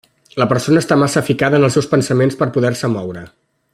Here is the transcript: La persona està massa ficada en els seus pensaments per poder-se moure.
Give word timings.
La 0.43 0.45
persona 0.53 0.81
està 0.83 0.97
massa 1.01 1.23
ficada 1.27 1.59
en 1.59 1.67
els 1.67 1.77
seus 1.79 1.89
pensaments 1.93 2.39
per 2.41 2.49
poder-se 2.57 2.91
moure. 2.97 3.27